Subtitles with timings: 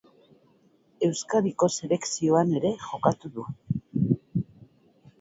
[1.07, 3.49] Euskadiko selekzioan ere jokatu du.